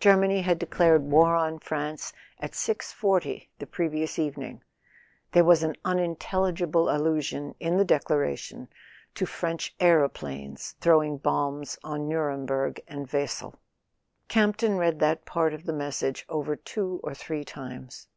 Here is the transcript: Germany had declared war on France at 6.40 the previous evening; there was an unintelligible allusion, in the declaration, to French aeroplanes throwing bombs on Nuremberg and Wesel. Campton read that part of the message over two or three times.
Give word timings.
Germany 0.00 0.40
had 0.42 0.58
declared 0.58 1.04
war 1.12 1.36
on 1.36 1.60
France 1.60 2.12
at 2.40 2.54
6.40 2.54 3.50
the 3.60 3.68
previous 3.68 4.18
evening; 4.18 4.62
there 5.30 5.44
was 5.44 5.62
an 5.62 5.76
unintelligible 5.84 6.90
allusion, 6.90 7.54
in 7.60 7.76
the 7.76 7.84
declaration, 7.84 8.66
to 9.14 9.26
French 9.26 9.72
aeroplanes 9.78 10.72
throwing 10.80 11.18
bombs 11.18 11.78
on 11.84 12.08
Nuremberg 12.08 12.82
and 12.88 13.06
Wesel. 13.12 13.60
Campton 14.26 14.76
read 14.76 14.98
that 14.98 15.24
part 15.24 15.54
of 15.54 15.62
the 15.66 15.72
message 15.72 16.26
over 16.28 16.56
two 16.56 16.98
or 17.04 17.14
three 17.14 17.44
times. 17.44 18.08